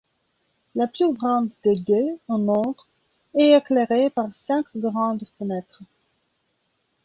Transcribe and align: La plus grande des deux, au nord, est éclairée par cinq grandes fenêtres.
La 0.73 0.87
plus 0.87 1.13
grande 1.13 1.49
des 1.63 1.75
deux, 1.75 2.17
au 2.27 2.39
nord, 2.39 2.87
est 3.35 3.51
éclairée 3.55 4.09
par 4.09 4.33
cinq 4.35 4.65
grandes 4.75 5.27
fenêtres. 5.37 5.83